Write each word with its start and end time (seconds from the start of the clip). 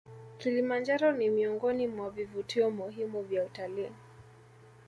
kilimanjaro 0.37 1.11
ni 1.11 1.29
miongoni 1.29 1.87
mwa 1.87 2.09
vivutio 2.09 2.71
muhimu 2.71 3.21
vya 3.21 3.43
utalii 3.45 3.91